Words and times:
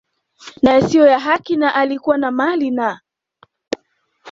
na 0.61 0.71
yasiyo 0.73 1.05
ya 1.07 1.19
haki 1.19 1.55
na 1.57 1.75
alikuwa 1.75 2.17
na 2.17 2.31
mali 2.31 2.71
na 2.71 3.01